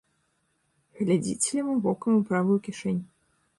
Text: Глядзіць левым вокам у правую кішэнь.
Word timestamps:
Глядзіць 1.01 1.49
левым 1.57 1.77
вокам 1.85 2.11
у 2.23 2.25
правую 2.33 2.59
кішэнь. 2.71 3.01